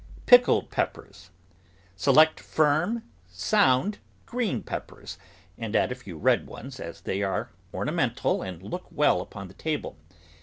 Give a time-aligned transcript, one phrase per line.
[0.25, 1.29] PICKLED PEPPERS
[1.95, 5.19] Select firm, sound, green peppers,
[5.59, 9.53] and add a few red ones, as they are ornamental and look well upon the
[9.53, 9.99] table.